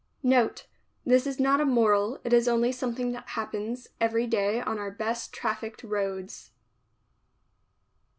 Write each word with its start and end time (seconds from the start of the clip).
Note— 0.23 0.65
This 1.05 1.27
is 1.27 1.39
not 1.39 1.61
a 1.61 1.63
moral, 1.63 2.19
it 2.23 2.33
is 2.33 2.47
only 2.47 2.71
something 2.71 3.11
that 3.11 3.29
happens 3.37 3.89
every 3.99 4.25
day 4.25 4.59
on 4.59 4.79
our 4.79 4.89
best 4.89 5.31
trafficked 5.31 5.83
roads. 5.83 6.49